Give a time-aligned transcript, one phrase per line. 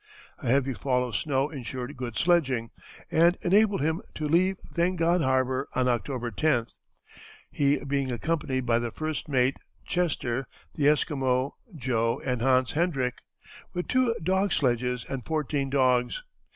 [0.39, 2.71] A heavy fall of snow insured good sledging
[3.11, 6.73] and enabled him to leave Thank God Harbor on October 10th,
[7.51, 13.19] he being accompanied by the first mate, Chester, the Esquimaux, Joe and Hans Hendrick,
[13.75, 16.23] with two dog sledges and fourteen dogs.